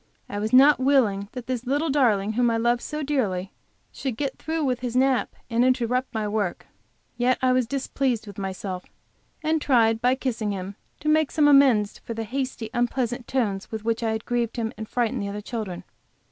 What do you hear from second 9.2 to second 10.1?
and tried